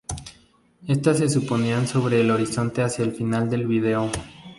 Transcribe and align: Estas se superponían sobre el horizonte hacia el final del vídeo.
Estas 0.87 1.19
se 1.19 1.29
superponían 1.29 1.87
sobre 1.87 2.21
el 2.21 2.31
horizonte 2.31 2.81
hacia 2.81 3.05
el 3.05 3.11
final 3.11 3.51
del 3.51 3.67
vídeo. 3.67 4.09